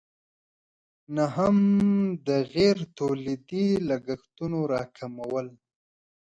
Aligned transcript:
نهم: 1.15 1.57
د 2.27 2.29
غیر 2.53 2.77
تولیدي 2.97 3.67
لګښتونو 3.89 4.59
راکمول. 4.73 5.47